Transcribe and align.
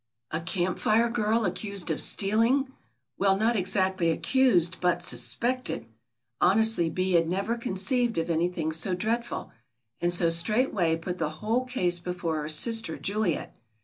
"A 0.31 0.41
Camp 0.41 0.79
Fire 0.79 1.11
girl 1.11 1.45
accused 1.45 1.91
of 1.91 2.01
stealing, 2.01 2.73
well 3.19 3.37
not 3.37 3.55
exactly 3.55 4.09
accused 4.09 4.77
but 4.81 5.03
suspected!" 5.03 5.85
Honestly 6.41 6.89
Bee 6.89 7.11
had 7.11 7.29
never 7.29 7.55
conceived 7.55 8.17
of 8.17 8.27
anything 8.27 8.71
so 8.71 8.95
dreadful, 8.95 9.51
and 9.99 10.11
so 10.11 10.27
straightway 10.29 10.95
put 10.97 11.19
the 11.19 11.29
whole 11.45 11.65
case 11.65 11.99
before 11.99 12.41
her 12.41 12.49
sister, 12.49 12.97
Juliet. 12.97 13.55